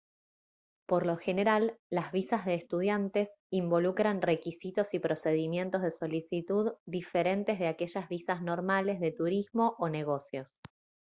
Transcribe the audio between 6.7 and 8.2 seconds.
diferentes de aquellas